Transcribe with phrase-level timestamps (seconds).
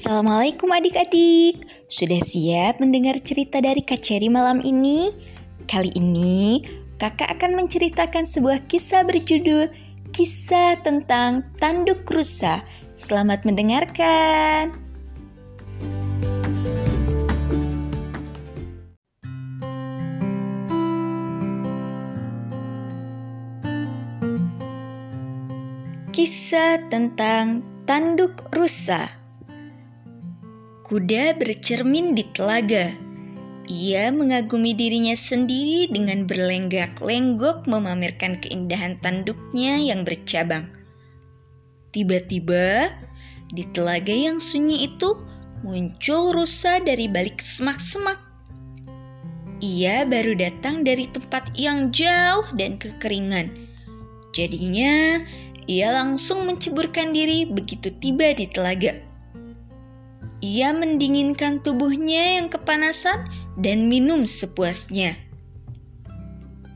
[0.00, 1.60] Assalamualaikum adik-adik.
[1.84, 5.12] Sudah siap mendengar cerita dari Kak Cherry malam ini?
[5.68, 6.64] Kali ini
[6.96, 9.68] kakak akan menceritakan sebuah kisah berjudul
[10.08, 12.64] Kisah tentang Tanduk Rusa.
[12.96, 14.72] Selamat mendengarkan.
[26.08, 29.19] Kisah tentang Tanduk Rusa
[30.90, 32.90] Kuda bercermin di telaga.
[33.70, 40.66] Ia mengagumi dirinya sendiri dengan berlenggak-lenggok memamerkan keindahan tanduknya yang bercabang.
[41.94, 42.90] Tiba-tiba,
[43.54, 45.14] di telaga yang sunyi itu
[45.62, 48.18] muncul rusa dari balik semak-semak.
[49.62, 53.46] Ia baru datang dari tempat yang jauh dan kekeringan.
[54.34, 55.22] Jadinya,
[55.70, 59.09] ia langsung menceburkan diri begitu tiba di telaga.
[60.40, 63.28] Ia mendinginkan tubuhnya yang kepanasan
[63.60, 65.20] dan minum sepuasnya.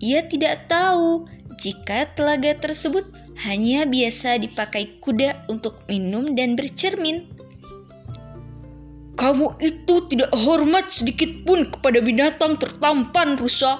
[0.00, 1.28] Ia tidak tahu
[1.60, 3.04] jika telaga tersebut
[3.44, 7.28] hanya biasa dipakai kuda untuk minum dan bercermin.
[9.20, 13.76] Kamu itu tidak hormat sedikit pun kepada binatang tertampan, rusa.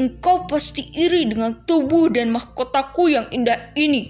[0.00, 4.08] Engkau pasti iri dengan tubuh dan mahkotaku yang indah ini,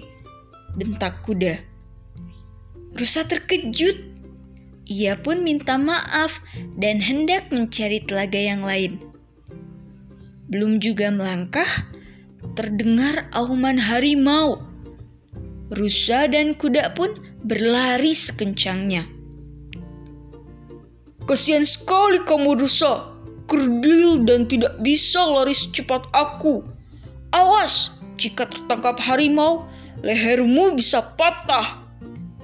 [0.79, 1.59] bentak kuda.
[2.95, 4.14] Rusa terkejut
[4.85, 6.41] ia pun minta maaf
[6.77, 9.01] dan hendak mencari telaga yang lain.
[10.45, 11.89] Belum juga melangkah,
[12.53, 14.61] terdengar auman harimau.
[15.73, 19.09] Rusa dan kuda pun berlari sekencangnya.
[21.25, 23.09] Kasihan sekali kamu rusa,
[23.49, 26.61] kerdil dan tidak bisa lari secepat aku.
[27.33, 29.65] Awas, jika tertangkap harimau,
[30.05, 31.84] lehermu bisa patah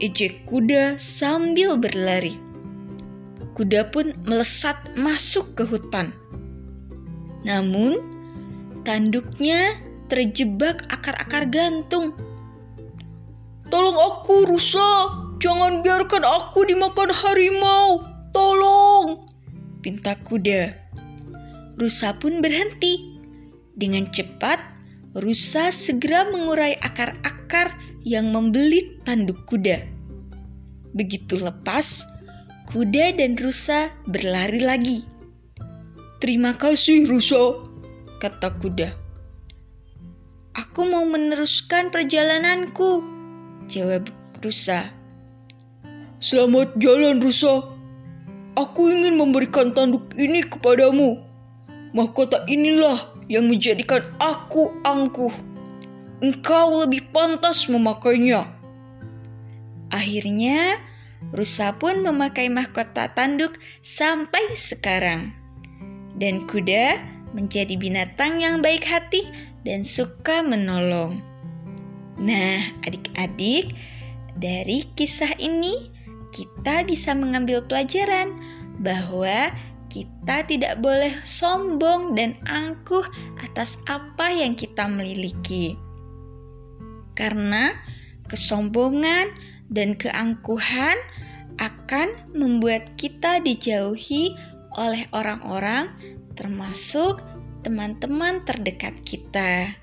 [0.01, 2.41] ejek kuda sambil berlari.
[3.53, 6.09] Kuda pun melesat masuk ke hutan.
[7.45, 8.01] Namun,
[8.81, 9.77] tanduknya
[10.09, 12.17] terjebak akar-akar gantung.
[13.69, 15.13] Tolong aku, rusa!
[15.37, 18.03] Jangan biarkan aku dimakan harimau!
[18.33, 19.29] Tolong!
[19.79, 20.75] Pinta kuda.
[21.79, 23.17] Rusa pun berhenti.
[23.73, 24.59] Dengan cepat,
[25.15, 29.85] rusa segera mengurai akar-akar yang membelit tanduk kuda.
[30.91, 32.03] Begitu lepas,
[32.73, 34.99] kuda dan rusa berlari lagi.
[36.21, 37.65] Terima kasih, rusa,
[38.21, 38.89] kata kuda.
[40.51, 43.01] Aku mau meneruskan perjalananku,
[43.71, 44.11] jawab
[44.43, 44.91] rusa.
[46.21, 47.65] Selamat jalan, rusa.
[48.53, 51.17] Aku ingin memberikan tanduk ini kepadamu.
[51.95, 55.50] Mahkota inilah yang menjadikan aku angkuh.
[56.21, 58.45] Engkau lebih pantas memakainya.
[59.89, 60.77] Akhirnya,
[61.33, 65.33] rusa pun memakai mahkota tanduk sampai sekarang.
[66.13, 67.01] Dan kuda
[67.33, 69.25] menjadi binatang yang baik hati
[69.65, 71.25] dan suka menolong.
[72.21, 73.73] Nah, adik-adik,
[74.37, 75.89] dari kisah ini
[76.29, 78.37] kita bisa mengambil pelajaran
[78.77, 79.49] bahwa
[79.89, 83.03] kita tidak boleh sombong dan angkuh
[83.41, 85.75] atas apa yang kita miliki.
[87.21, 87.77] Karena
[88.25, 89.29] kesombongan
[89.69, 90.97] dan keangkuhan
[91.61, 94.33] akan membuat kita dijauhi
[94.73, 95.93] oleh orang-orang,
[96.33, 97.21] termasuk
[97.61, 99.77] teman-teman terdekat kita.